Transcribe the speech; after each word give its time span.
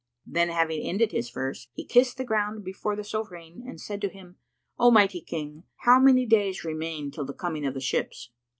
Then 0.25 0.49
having 0.49 0.81
ended 0.81 1.11
his 1.11 1.29
verse 1.29 1.67
he 1.73 1.85
kissed 1.85 2.17
the 2.17 2.23
ground 2.23 2.63
before 2.63 2.95
the 2.95 3.03
Sovran 3.03 3.61
and 3.67 3.79
said 3.79 4.01
to 4.01 4.09
him, 4.09 4.37
"O 4.79 4.89
mighty 4.89 5.21
King, 5.21 5.63
how 5.81 5.99
many 5.99 6.25
days 6.25 6.63
remain 6.65 7.11
till 7.11 7.23
the 7.25 7.33
coming 7.33 7.67
of 7.67 7.75
the 7.75 7.81
ships?" 7.81 8.31